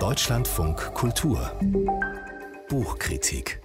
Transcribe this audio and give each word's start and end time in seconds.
Deutschlandfunk 0.00 0.94
Kultur 0.94 1.52
Buchkritik 2.70 3.60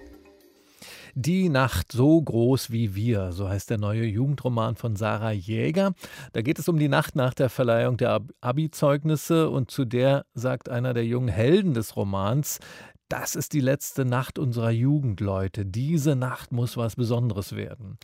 die 1.18 1.48
Nacht 1.48 1.92
so 1.92 2.20
groß 2.20 2.70
wie 2.70 2.94
wir, 2.94 3.32
so 3.32 3.48
heißt 3.48 3.70
der 3.70 3.78
neue 3.78 4.04
Jugendroman 4.04 4.76
von 4.76 4.96
Sarah 4.96 5.32
Jäger. 5.32 5.94
Da 6.34 6.42
geht 6.42 6.58
es 6.58 6.68
um 6.68 6.78
die 6.78 6.88
Nacht 6.88 7.16
nach 7.16 7.32
der 7.32 7.48
Verleihung 7.48 7.96
der 7.96 8.20
Abi-Zeugnisse 8.42 9.48
und 9.48 9.70
zu 9.70 9.86
der 9.86 10.26
sagt 10.34 10.68
einer 10.68 10.92
der 10.92 11.06
jungen 11.06 11.28
Helden 11.28 11.72
des 11.72 11.96
Romans, 11.96 12.58
das 13.08 13.36
ist 13.36 13.52
die 13.52 13.60
letzte 13.60 14.04
Nacht 14.04 14.38
unserer 14.38 14.70
Jugendleute. 14.70 15.64
Diese 15.64 16.16
Nacht 16.16 16.52
muss 16.52 16.76
was 16.76 16.96
Besonderes 16.96 17.54
werden. 17.54 17.98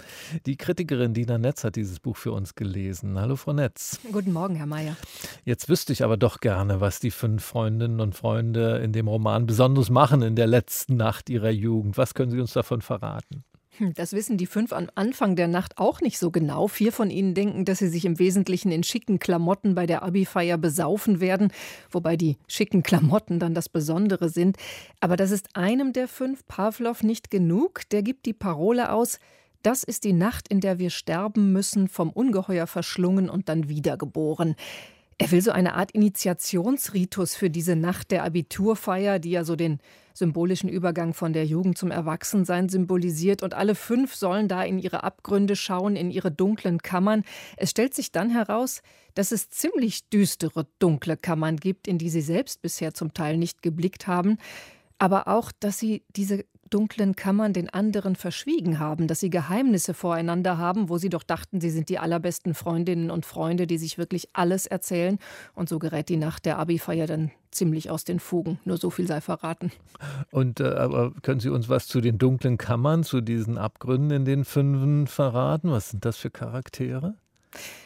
Die 0.46 0.56
Kritikerin 0.56 1.12
Dina 1.12 1.38
Netz 1.38 1.64
hat 1.64 1.76
dieses 1.76 1.98
Buch 1.98 2.16
für 2.16 2.32
uns 2.32 2.54
gelesen. 2.54 3.18
Hallo, 3.18 3.36
Frau 3.36 3.52
Netz. 3.52 3.98
Guten 4.12 4.32
Morgen, 4.32 4.54
Herr 4.54 4.66
Mayer. 4.66 4.96
Jetzt 5.44 5.68
wüsste 5.68 5.92
ich 5.92 6.04
aber 6.04 6.16
doch 6.16 6.40
gerne, 6.40 6.80
was 6.80 7.00
die 7.00 7.10
fünf 7.10 7.44
Freundinnen 7.44 8.00
und 8.00 8.14
Freunde 8.14 8.78
in 8.78 8.92
dem 8.92 9.08
Roman 9.08 9.46
besonders 9.46 9.90
machen 9.90 10.22
in 10.22 10.36
der 10.36 10.46
letzten 10.46 10.96
Nacht 10.96 11.30
ihrer 11.30 11.50
Jugend. 11.50 11.98
Was 11.98 12.14
können 12.14 12.30
Sie 12.30 12.40
uns 12.40 12.52
davon 12.52 12.80
verraten? 12.80 13.44
Hm, 13.78 13.94
das 13.94 14.12
wissen 14.12 14.36
die 14.36 14.46
fünf 14.46 14.72
am 14.72 14.88
Anfang 14.94 15.34
der 15.34 15.48
Nacht 15.48 15.78
auch 15.78 16.00
nicht 16.00 16.18
so 16.18 16.30
genau. 16.30 16.68
Vier 16.68 16.92
von 16.92 17.08
ihnen 17.08 17.34
denken, 17.34 17.64
dass 17.64 17.78
sie 17.78 17.88
sich 17.88 18.04
im 18.04 18.18
Wesentlichen 18.18 18.70
in 18.70 18.82
schicken 18.82 19.18
Klamotten 19.18 19.74
bei 19.74 19.86
der 19.86 20.02
Abi-Feier 20.02 20.58
besaufen 20.58 21.20
werden, 21.20 21.52
wobei 21.90 22.16
die 22.16 22.36
schicken 22.48 22.82
Klamotten 22.82 23.38
dann 23.38 23.54
das 23.54 23.70
Besondere 23.70 24.28
sind. 24.28 24.58
Aber 25.00 25.16
das 25.16 25.30
ist 25.30 25.56
einem 25.56 25.92
der 25.92 26.08
fünf, 26.08 26.46
Pavlov, 26.46 27.02
nicht 27.02 27.30
genug. 27.30 27.88
Der 27.90 28.02
gibt 28.02 28.26
die 28.26 28.34
Parole 28.34 28.92
aus, 28.92 29.18
das 29.62 29.84
ist 29.84 30.04
die 30.04 30.12
Nacht, 30.12 30.48
in 30.48 30.60
der 30.60 30.78
wir 30.78 30.90
sterben 30.90 31.52
müssen, 31.52 31.88
vom 31.88 32.10
Ungeheuer 32.10 32.66
verschlungen 32.66 33.30
und 33.30 33.48
dann 33.48 33.68
wiedergeboren. 33.68 34.56
Er 35.18 35.30
will 35.30 35.40
so 35.40 35.50
eine 35.52 35.74
Art 35.74 35.92
Initiationsritus 35.92 37.34
für 37.34 37.50
diese 37.50 37.76
Nacht 37.76 38.10
der 38.10 38.24
Abiturfeier, 38.24 39.18
die 39.18 39.30
ja 39.30 39.44
so 39.44 39.56
den 39.56 39.78
symbolischen 40.14 40.68
Übergang 40.68 41.14
von 41.14 41.32
der 41.32 41.46
Jugend 41.46 41.78
zum 41.78 41.90
Erwachsensein 41.90 42.68
symbolisiert. 42.68 43.42
Und 43.42 43.54
alle 43.54 43.74
fünf 43.74 44.14
sollen 44.14 44.48
da 44.48 44.62
in 44.62 44.78
ihre 44.78 45.04
Abgründe 45.04 45.56
schauen, 45.56 45.96
in 45.96 46.10
ihre 46.10 46.30
dunklen 46.30 46.82
Kammern. 46.82 47.24
Es 47.56 47.70
stellt 47.70 47.94
sich 47.94 48.12
dann 48.12 48.30
heraus, 48.30 48.82
dass 49.14 49.32
es 49.32 49.48
ziemlich 49.48 50.08
düstere, 50.08 50.66
dunkle 50.78 51.16
Kammern 51.16 51.56
gibt, 51.56 51.88
in 51.88 51.98
die 51.98 52.10
sie 52.10 52.20
selbst 52.20 52.62
bisher 52.62 52.92
zum 52.94 53.14
Teil 53.14 53.36
nicht 53.36 53.62
geblickt 53.62 54.06
haben 54.06 54.38
aber 55.02 55.26
auch, 55.26 55.50
dass 55.58 55.80
sie 55.80 56.04
diese 56.14 56.44
dunklen 56.72 57.16
Kammern 57.16 57.52
den 57.52 57.68
anderen 57.68 58.16
verschwiegen 58.16 58.78
haben, 58.78 59.06
dass 59.06 59.20
sie 59.20 59.30
Geheimnisse 59.30 59.94
voreinander 59.94 60.58
haben, 60.58 60.88
wo 60.88 60.98
sie 60.98 61.08
doch 61.08 61.22
dachten, 61.22 61.60
sie 61.60 61.70
sind 61.70 61.88
die 61.88 61.98
allerbesten 61.98 62.54
Freundinnen 62.54 63.10
und 63.10 63.26
Freunde, 63.26 63.66
die 63.66 63.78
sich 63.78 63.98
wirklich 63.98 64.28
alles 64.32 64.66
erzählen. 64.66 65.18
Und 65.54 65.68
so 65.68 65.78
gerät 65.78 66.08
die 66.08 66.16
Nacht 66.16 66.46
der 66.46 66.58
Abi-Feier 66.58 67.06
dann 67.06 67.30
ziemlich 67.50 67.90
aus 67.90 68.04
den 68.04 68.18
Fugen. 68.18 68.58
Nur 68.64 68.78
so 68.78 68.90
viel 68.90 69.06
sei 69.06 69.20
verraten. 69.20 69.70
Und 70.30 70.60
äh, 70.60 70.64
aber 70.64 71.12
können 71.22 71.40
Sie 71.40 71.50
uns 71.50 71.68
was 71.68 71.86
zu 71.86 72.00
den 72.00 72.18
dunklen 72.18 72.58
Kammern, 72.58 73.04
zu 73.04 73.20
diesen 73.20 73.58
Abgründen 73.58 74.10
in 74.10 74.24
den 74.24 74.44
Fünfen 74.44 75.06
verraten? 75.06 75.70
Was 75.70 75.90
sind 75.90 76.04
das 76.04 76.16
für 76.16 76.30
Charaktere? 76.30 77.14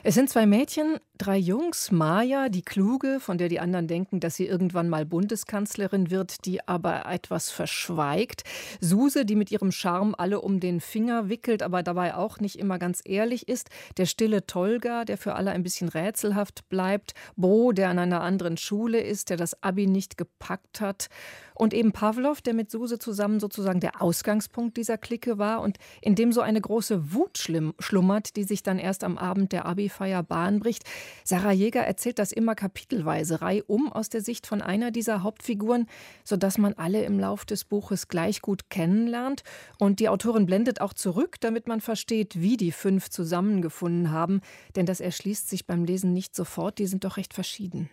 Es 0.02 0.14
sind 0.14 0.30
zwei 0.30 0.46
Mädchen, 0.46 0.98
drei 1.18 1.36
Jungs. 1.36 1.90
Maja, 1.90 2.48
die 2.48 2.62
Kluge, 2.62 3.20
von 3.20 3.38
der 3.38 3.48
die 3.48 3.60
anderen 3.60 3.88
denken, 3.88 4.20
dass 4.20 4.36
sie 4.36 4.46
irgendwann 4.46 4.88
mal 4.88 5.04
Bundeskanzlerin 5.04 6.10
wird, 6.10 6.44
die 6.44 6.66
aber 6.66 7.06
etwas 7.06 7.50
verschweigt. 7.50 8.42
Suse, 8.80 9.24
die 9.24 9.36
mit 9.36 9.50
ihrem 9.50 9.72
Charme 9.72 10.14
alle 10.16 10.40
um 10.40 10.60
den 10.60 10.80
Finger 10.80 11.28
wickelt, 11.28 11.62
aber 11.62 11.82
dabei 11.82 12.14
auch 12.14 12.40
nicht 12.40 12.58
immer 12.58 12.78
ganz 12.78 13.00
ehrlich 13.04 13.48
ist. 13.48 13.70
Der 13.96 14.06
stille 14.06 14.46
Tolga, 14.46 15.04
der 15.04 15.18
für 15.18 15.34
alle 15.34 15.50
ein 15.50 15.62
bisschen 15.62 15.88
rätselhaft 15.88 16.68
bleibt. 16.68 17.14
Bo, 17.36 17.72
der 17.72 17.88
an 17.88 17.98
einer 17.98 18.20
anderen 18.20 18.56
Schule 18.56 19.00
ist, 19.00 19.30
der 19.30 19.36
das 19.36 19.62
Abi 19.62 19.86
nicht 19.86 20.16
gepackt 20.16 20.80
hat. 20.80 21.08
Und 21.54 21.72
eben 21.72 21.92
Pavlov, 21.92 22.42
der 22.42 22.52
mit 22.52 22.70
Suse 22.70 22.98
zusammen 22.98 23.40
sozusagen 23.40 23.80
der 23.80 24.02
Ausgangspunkt 24.02 24.76
dieser 24.76 24.98
Clique 24.98 25.38
war 25.38 25.62
und 25.62 25.78
in 26.02 26.14
dem 26.14 26.30
so 26.30 26.42
eine 26.42 26.60
große 26.60 27.14
Wut 27.14 27.38
schlummert, 27.38 28.36
die 28.36 28.44
sich 28.44 28.62
dann 28.62 28.78
erst 28.78 29.02
am 29.04 29.16
Abend 29.16 29.52
der 29.52 29.64
Abi-Feier 29.64 30.22
Bahn 30.22 30.60
bricht. 30.60 30.84
Sarah 31.24 31.52
Jäger 31.52 31.82
erzählt 31.82 32.18
das 32.18 32.32
immer 32.32 32.54
kapitelweise, 32.54 33.40
reihum 33.42 33.92
aus 33.92 34.08
der 34.08 34.20
Sicht 34.20 34.46
von 34.46 34.62
einer 34.62 34.90
dieser 34.90 35.22
Hauptfiguren, 35.22 35.86
sodass 36.24 36.58
man 36.58 36.74
alle 36.74 37.04
im 37.04 37.18
Lauf 37.18 37.44
des 37.44 37.64
Buches 37.64 38.08
gleich 38.08 38.40
gut 38.40 38.70
kennenlernt. 38.70 39.42
Und 39.78 40.00
die 40.00 40.08
Autorin 40.08 40.46
blendet 40.46 40.80
auch 40.80 40.92
zurück, 40.92 41.36
damit 41.40 41.68
man 41.68 41.80
versteht, 41.80 42.40
wie 42.40 42.56
die 42.56 42.72
fünf 42.72 43.10
zusammengefunden 43.10 44.10
haben. 44.10 44.40
Denn 44.74 44.86
das 44.86 45.00
erschließt 45.00 45.48
sich 45.48 45.66
beim 45.66 45.84
Lesen 45.84 46.12
nicht 46.12 46.34
sofort, 46.34 46.78
die 46.78 46.86
sind 46.86 47.04
doch 47.04 47.16
recht 47.16 47.34
verschieden. 47.34 47.90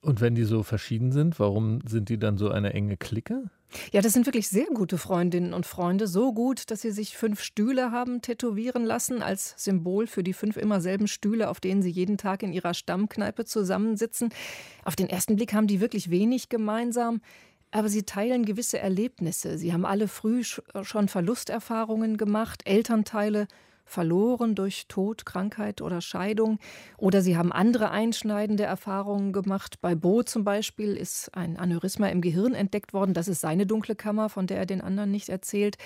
Und 0.00 0.20
wenn 0.20 0.34
die 0.34 0.44
so 0.44 0.62
verschieden 0.62 1.12
sind, 1.12 1.38
warum 1.38 1.80
sind 1.86 2.08
die 2.08 2.18
dann 2.18 2.38
so 2.38 2.50
eine 2.50 2.72
enge 2.72 2.96
Clique? 2.96 3.50
Ja, 3.92 4.00
das 4.00 4.12
sind 4.12 4.26
wirklich 4.26 4.48
sehr 4.48 4.66
gute 4.66 4.98
Freundinnen 4.98 5.54
und 5.54 5.64
Freunde. 5.64 6.08
So 6.08 6.32
gut, 6.32 6.70
dass 6.70 6.82
sie 6.82 6.90
sich 6.90 7.16
fünf 7.16 7.40
Stühle 7.40 7.92
haben 7.92 8.20
tätowieren 8.20 8.84
lassen, 8.84 9.22
als 9.22 9.54
Symbol 9.56 10.06
für 10.06 10.24
die 10.24 10.32
fünf 10.32 10.56
immer 10.56 10.80
selben 10.80 11.06
Stühle, 11.06 11.48
auf 11.48 11.60
denen 11.60 11.82
sie 11.82 11.90
jeden 11.90 12.18
Tag 12.18 12.42
in 12.42 12.52
ihrer 12.52 12.74
Stammkneipe 12.74 13.44
zusammensitzen. 13.44 14.30
Auf 14.84 14.96
den 14.96 15.08
ersten 15.08 15.36
Blick 15.36 15.52
haben 15.54 15.68
die 15.68 15.80
wirklich 15.80 16.10
wenig 16.10 16.48
gemeinsam. 16.48 17.20
Aber 17.72 17.88
sie 17.88 18.02
teilen 18.02 18.44
gewisse 18.44 18.80
Erlebnisse. 18.80 19.56
Sie 19.56 19.72
haben 19.72 19.86
alle 19.86 20.08
früh 20.08 20.42
schon 20.42 21.06
Verlusterfahrungen 21.06 22.16
gemacht, 22.16 22.62
Elternteile 22.64 23.46
verloren 23.90 24.54
durch 24.54 24.86
Tod, 24.86 25.26
Krankheit 25.26 25.82
oder 25.82 26.00
Scheidung. 26.00 26.58
Oder 26.96 27.22
sie 27.22 27.36
haben 27.36 27.52
andere 27.52 27.90
einschneidende 27.90 28.62
Erfahrungen 28.62 29.32
gemacht. 29.32 29.80
Bei 29.80 29.94
Bo 29.94 30.22
zum 30.22 30.44
Beispiel 30.44 30.96
ist 30.96 31.34
ein 31.34 31.56
Aneurysma 31.56 32.06
im 32.08 32.20
Gehirn 32.20 32.54
entdeckt 32.54 32.92
worden. 32.92 33.14
Das 33.14 33.28
ist 33.28 33.40
seine 33.40 33.66
dunkle 33.66 33.96
Kammer, 33.96 34.28
von 34.28 34.46
der 34.46 34.58
er 34.58 34.66
den 34.66 34.80
anderen 34.80 35.10
nicht 35.10 35.28
erzählt. 35.28 35.76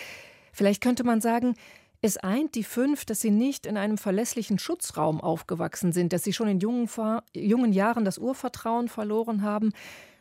Vielleicht 0.52 0.82
könnte 0.82 1.02
man 1.02 1.20
sagen, 1.20 1.54
es 2.02 2.18
eint 2.18 2.54
die 2.54 2.64
fünf, 2.64 3.06
dass 3.06 3.22
sie 3.22 3.30
nicht 3.30 3.64
in 3.64 3.78
einem 3.78 3.96
verlässlichen 3.96 4.58
Schutzraum 4.58 5.22
aufgewachsen 5.22 5.92
sind, 5.92 6.12
dass 6.12 6.22
sie 6.22 6.34
schon 6.34 6.48
in 6.48 6.60
jungen, 6.60 6.88
jungen 7.34 7.72
Jahren 7.72 8.04
das 8.04 8.18
Urvertrauen 8.18 8.88
verloren 8.88 9.40
haben. 9.40 9.72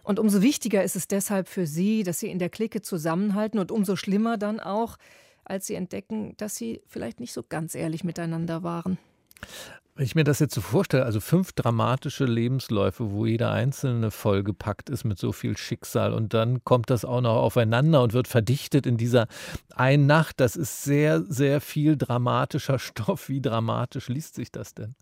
Und 0.04 0.20
umso 0.20 0.42
wichtiger 0.42 0.84
ist 0.84 0.96
es 0.96 1.10
deshalb 1.10 1.50
für 1.50 1.68
sie, 1.68 2.04
dass 2.04 2.20
sie 2.20 2.30
in 2.30 2.40
der 2.40 2.50
Clique 2.50 2.82
zusammenhalten 2.82 3.60
und 3.60 3.72
umso 3.72 3.98
schlimmer 3.98 4.38
dann 4.38 4.62
auch, 4.62 4.98
als 5.46 5.68
sie 5.68 5.76
entdecken, 5.76 6.36
dass 6.38 6.56
sie 6.56 6.82
vielleicht 6.88 7.20
nicht 7.20 7.34
so 7.34 7.44
ganz 7.48 7.76
ehrlich 7.76 8.04
miteinander 8.04 8.64
waren. 8.64 8.98
Wenn 9.96 10.06
ich 10.06 10.16
mir 10.16 10.24
das 10.24 10.40
jetzt 10.40 10.56
so 10.56 10.62
vorstelle, 10.62 11.06
also 11.06 11.20
fünf 11.20 11.54
dramatische 11.54 12.26
Lebensläufe, 12.26 13.12
wo 13.12 13.28
jeder 13.28 13.52
einzelne 13.52 14.10
vollgepackt 14.10 14.90
ist 14.90 15.04
mit 15.04 15.20
so 15.20 15.32
viel 15.32 15.56
Schicksal 15.56 16.14
und 16.14 16.34
dann 16.34 16.64
kommt 16.64 16.90
das 16.90 17.06
auch 17.06 17.22
noch 17.22 17.36
aufeinander 17.36 18.02
und 18.02 18.14
wird 18.14 18.28
verdichtet 18.28 18.88
in 18.88 18.98
dieser 18.98 19.28
einen 19.76 20.08
Nacht, 20.08 20.40
das 20.40 20.56
ist 20.56 20.84
sehr, 20.84 21.22
sehr 21.22 21.62
viel 21.62 21.96
dramatischer 21.96 22.80
Stoff. 22.80 23.30
Wie 23.30 23.40
dramatisch 23.40 24.08
liest 24.08 24.34
sich 24.34 24.52
das 24.52 24.74
denn? 24.74 24.96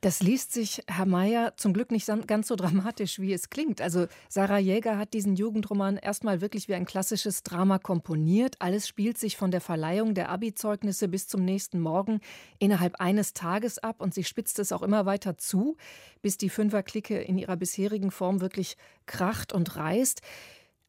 Das 0.00 0.22
liest 0.22 0.52
sich, 0.52 0.82
Herr 0.86 1.06
Mayer, 1.06 1.54
zum 1.56 1.72
Glück 1.72 1.90
nicht 1.90 2.06
ganz 2.26 2.48
so 2.48 2.56
dramatisch, 2.56 3.18
wie 3.18 3.32
es 3.32 3.50
klingt. 3.50 3.80
Also 3.80 4.06
Sarah 4.28 4.58
Jäger 4.58 4.98
hat 4.98 5.14
diesen 5.14 5.36
Jugendroman 5.36 5.96
erstmal 5.96 6.40
wirklich 6.40 6.68
wie 6.68 6.74
ein 6.74 6.86
klassisches 6.86 7.42
Drama 7.42 7.78
komponiert. 7.78 8.56
Alles 8.60 8.86
spielt 8.86 9.18
sich 9.18 9.36
von 9.36 9.50
der 9.50 9.60
Verleihung 9.60 10.14
der 10.14 10.28
Abi-Zeugnisse 10.28 11.08
bis 11.08 11.28
zum 11.28 11.44
nächsten 11.44 11.80
Morgen 11.80 12.20
innerhalb 12.58 13.00
eines 13.00 13.32
Tages 13.32 13.78
ab 13.78 14.00
und 14.00 14.14
sie 14.14 14.24
spitzt 14.24 14.58
es 14.58 14.72
auch 14.72 14.82
immer 14.82 15.06
weiter 15.06 15.38
zu, 15.38 15.76
bis 16.22 16.36
die 16.36 16.50
Fünferklicke 16.50 17.18
in 17.18 17.38
ihrer 17.38 17.56
bisherigen 17.56 18.10
Form 18.10 18.40
wirklich 18.40 18.76
kracht 19.06 19.52
und 19.52 19.76
reißt. 19.76 20.20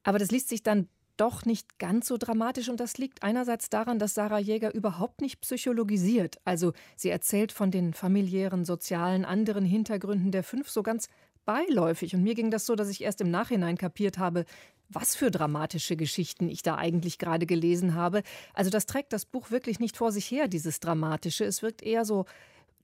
Aber 0.04 0.20
das 0.20 0.32
liest 0.32 0.50
sich 0.50 0.64
dann 0.64 0.88
doch 1.18 1.46
nicht 1.46 1.80
ganz 1.80 2.08
so 2.08 2.18
dramatisch 2.18 2.70
und 2.70 2.80
das 2.80 2.98
liegt 2.98 3.24
einerseits 3.24 3.70
daran, 3.70 4.00
dass 4.00 4.14
Sarah 4.14 4.40
Jäger 4.40 4.74
überhaupt 4.74 5.22
nicht 5.22 5.42
psychologisiert. 5.42 6.38
Also 6.46 6.74
sie 6.96 7.10
erzählt 7.10 7.52
von 7.52 7.72
den 7.72 7.94
familiären, 7.94 8.66
sozialen, 8.66 9.26
anderen 9.26 9.66
Hintergründen 9.66 10.32
der 10.32 10.44
fünf 10.44 10.70
so 10.70 10.84
ganz 10.84 11.10
beiläufig. 11.46 12.14
Und 12.14 12.24
mir 12.24 12.36
ging 12.36 12.52
das 12.52 12.66
so, 12.66 12.76
dass 12.76 12.90
ich 12.90 13.02
erst 13.02 13.22
im 13.22 13.32
Nachhinein 13.32 13.78
kapiert 13.78 14.18
habe, 14.18 14.46
was 14.90 15.16
für 15.16 15.31
dramatische 15.31 15.96
Geschichten 15.96 16.50
ich 16.50 16.62
da 16.62 16.75
eigentlich 16.75 17.18
gerade 17.18 17.46
gelesen 17.46 17.96
habe. 17.96 18.22
Also 18.54 18.70
das 18.70 18.86
trägt 18.86 19.13
das 19.13 19.25
Buch 19.25 19.52
wirklich 19.52 19.80
nicht 19.80 19.98
vor 19.98 20.12
sich 20.12 20.30
her, 20.30 20.48
dieses 20.48 20.80
Dramatische. 20.80 21.46
Es 21.46 21.62
wirkt 21.62 21.81
eher 21.81 22.06
so 22.06 22.25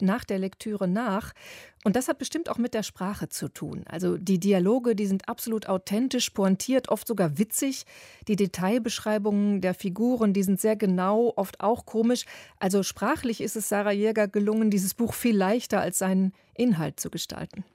nach 0.03 0.23
der 0.23 0.39
Lektüre 0.39 0.87
nach. 0.87 1.33
Und 1.83 1.95
das 1.95 2.07
hat 2.07 2.17
bestimmt 2.17 2.49
auch 2.49 2.57
mit 2.57 2.73
der 2.73 2.83
Sprache 2.83 3.29
zu 3.29 3.49
tun. 3.49 3.83
Also 3.87 4.17
die 4.17 4.39
Dialoge, 4.39 4.95
die 4.95 5.05
sind 5.05 5.27
absolut 5.27 5.67
authentisch, 5.67 6.29
pointiert, 6.29 6.89
oft 6.89 7.07
sogar 7.07 7.37
witzig. 7.37 7.85
Die 8.27 8.35
Detailbeschreibungen 8.35 9.61
der 9.61 9.73
Figuren, 9.73 10.33
die 10.33 10.43
sind 10.43 10.61
sehr 10.61 10.75
genau, 10.75 11.33
oft 11.35 11.59
auch 11.59 11.85
komisch. 11.85 12.25
Also 12.59 12.83
sprachlich 12.83 13.41
ist 13.41 13.55
es 13.55 13.67
Sarah 13.69 13.91
Jäger 13.91 14.27
gelungen, 14.27 14.69
dieses 14.69 14.93
Buch 14.93 15.13
viel 15.13 15.35
leichter 15.35 15.81
als 15.81 15.97
seinen 15.97 16.33
Inhalt 16.53 16.99
zu 16.99 17.09
gestalten. 17.09 17.65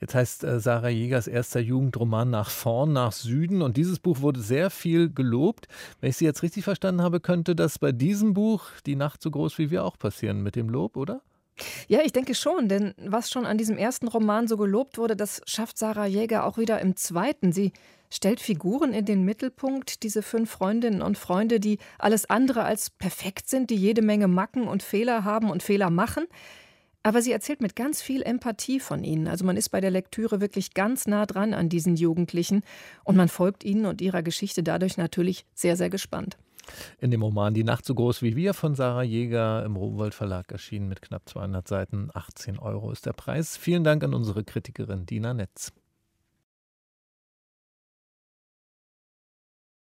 Jetzt 0.00 0.14
heißt 0.14 0.44
äh, 0.44 0.60
Sarah 0.60 0.88
Jägers 0.88 1.26
erster 1.26 1.60
Jugendroman 1.60 2.30
nach 2.30 2.50
vorn, 2.50 2.92
nach 2.92 3.12
Süden. 3.12 3.62
Und 3.62 3.76
dieses 3.76 3.98
Buch 3.98 4.20
wurde 4.20 4.40
sehr 4.40 4.70
viel 4.70 5.10
gelobt. 5.10 5.68
Wenn 6.00 6.10
ich 6.10 6.16
Sie 6.16 6.24
jetzt 6.24 6.42
richtig 6.42 6.64
verstanden 6.64 7.02
habe, 7.02 7.20
könnte 7.20 7.54
das 7.54 7.78
bei 7.78 7.92
diesem 7.92 8.34
Buch 8.34 8.64
Die 8.86 8.96
Nacht 8.96 9.22
so 9.22 9.30
groß 9.30 9.58
wie 9.58 9.70
wir 9.70 9.84
auch 9.84 9.98
passieren 9.98 10.42
mit 10.42 10.56
dem 10.56 10.68
Lob, 10.68 10.96
oder? 10.96 11.22
Ja, 11.86 12.00
ich 12.04 12.12
denke 12.12 12.34
schon, 12.34 12.68
denn 12.68 12.94
was 12.98 13.30
schon 13.30 13.46
an 13.46 13.58
diesem 13.58 13.76
ersten 13.76 14.08
Roman 14.08 14.48
so 14.48 14.56
gelobt 14.56 14.98
wurde, 14.98 15.16
das 15.16 15.40
schafft 15.46 15.78
Sarah 15.78 16.06
Jäger 16.06 16.44
auch 16.44 16.58
wieder 16.58 16.80
im 16.80 16.96
zweiten. 16.96 17.52
Sie 17.52 17.72
stellt 18.10 18.40
Figuren 18.40 18.92
in 18.92 19.04
den 19.04 19.24
Mittelpunkt, 19.24 20.02
diese 20.02 20.22
fünf 20.22 20.50
Freundinnen 20.50 21.02
und 21.02 21.18
Freunde, 21.18 21.60
die 21.60 21.78
alles 21.98 22.28
andere 22.28 22.64
als 22.64 22.90
perfekt 22.90 23.48
sind, 23.48 23.70
die 23.70 23.76
jede 23.76 24.02
Menge 24.02 24.28
Macken 24.28 24.66
und 24.66 24.82
Fehler 24.82 25.24
haben 25.24 25.50
und 25.50 25.62
Fehler 25.62 25.90
machen. 25.90 26.26
Aber 27.02 27.20
sie 27.20 27.32
erzählt 27.32 27.60
mit 27.60 27.76
ganz 27.76 28.00
viel 28.00 28.22
Empathie 28.22 28.80
von 28.80 29.04
ihnen. 29.04 29.28
Also 29.28 29.44
man 29.44 29.58
ist 29.58 29.68
bei 29.68 29.80
der 29.82 29.90
Lektüre 29.90 30.40
wirklich 30.40 30.72
ganz 30.72 31.06
nah 31.06 31.26
dran 31.26 31.52
an 31.52 31.68
diesen 31.68 31.96
Jugendlichen 31.96 32.62
und 33.04 33.14
man 33.14 33.28
folgt 33.28 33.62
ihnen 33.62 33.84
und 33.84 34.00
ihrer 34.00 34.22
Geschichte 34.22 34.62
dadurch 34.62 34.96
natürlich 34.96 35.44
sehr, 35.54 35.76
sehr 35.76 35.90
gespannt. 35.90 36.38
In 37.00 37.10
dem 37.10 37.22
Roman 37.22 37.54
Die 37.54 37.64
Nacht 37.64 37.84
so 37.84 37.94
groß 37.94 38.22
wie 38.22 38.36
wir 38.36 38.54
von 38.54 38.74
Sarah 38.74 39.02
Jäger 39.02 39.64
im 39.64 39.76
Rowold 39.76 40.14
Verlag 40.14 40.50
erschienen 40.52 40.88
mit 40.88 41.02
knapp 41.02 41.28
200 41.28 41.66
Seiten. 41.66 42.10
18 42.12 42.58
Euro 42.58 42.90
ist 42.90 43.06
der 43.06 43.12
Preis. 43.12 43.56
Vielen 43.56 43.84
Dank 43.84 44.04
an 44.04 44.14
unsere 44.14 44.44
Kritikerin 44.44 45.06
Dina 45.06 45.34
Netz. 45.34 45.72